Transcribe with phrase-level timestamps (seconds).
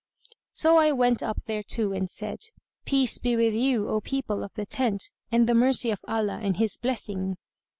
[0.51, 2.39] So I went up thereto and said,
[2.85, 6.57] "Peace be with you, O people of the tent, and the mercy of Allah and
[6.57, 7.37] His Blessing!"